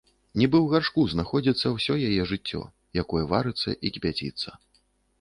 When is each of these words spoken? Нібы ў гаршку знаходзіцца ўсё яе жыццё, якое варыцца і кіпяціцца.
Нібы 0.41 0.57
ў 0.61 0.67
гаршку 0.71 1.03
знаходзіцца 1.13 1.73
ўсё 1.75 1.99
яе 2.09 2.21
жыццё, 2.33 2.65
якое 3.05 3.23
варыцца 3.37 3.79
і 3.85 3.97
кіпяціцца. 3.97 4.61